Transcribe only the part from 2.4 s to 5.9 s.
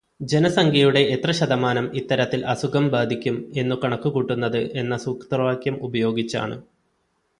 അസുഖം ബാധിക്കും എന്നു കണക്കു കൂട്ടുന്നത് എന്ന സൂത്രവാക്യം